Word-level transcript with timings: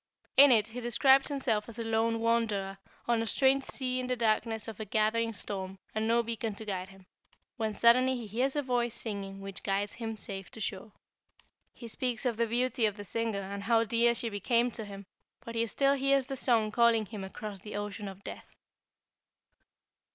In 0.35 0.51
it 0.51 0.69
he 0.69 0.81
described 0.81 1.27
himself 1.29 1.69
as 1.69 1.77
a 1.77 1.83
lone 1.83 2.19
wanderer 2.19 2.79
on 3.07 3.21
a 3.21 3.27
strange 3.27 3.63
sea 3.65 3.99
in 3.99 4.07
the 4.07 4.15
darkness 4.15 4.67
of 4.67 4.79
a 4.79 4.83
gathering 4.85 5.31
storm 5.31 5.77
and 5.93 6.07
no 6.07 6.23
beacon 6.23 6.55
to 6.55 6.65
guide 6.65 6.89
him, 6.89 7.05
when 7.57 7.71
suddenly 7.75 8.15
he 8.17 8.25
hears 8.25 8.55
a 8.55 8.63
voice 8.63 8.95
singing 8.95 9.41
which 9.41 9.61
guides 9.61 9.93
him 9.93 10.17
safe 10.17 10.49
to 10.49 10.59
shore. 10.59 10.91
He 11.71 11.87
speaks 11.87 12.25
of 12.25 12.37
the 12.37 12.47
beauty 12.47 12.87
of 12.87 12.97
the 12.97 13.05
singer 13.05 13.41
and 13.41 13.61
how 13.61 13.83
dear 13.83 14.15
she 14.15 14.29
became 14.29 14.71
to 14.71 14.85
him, 14.85 15.05
but 15.45 15.53
he 15.53 15.67
still 15.67 15.93
hears 15.93 16.25
the 16.25 16.35
song 16.35 16.71
calling 16.71 17.05
him 17.05 17.23
across 17.23 17.59
the 17.59 17.75
ocean 17.75 18.07
of 18.07 18.23
death." 18.23 18.55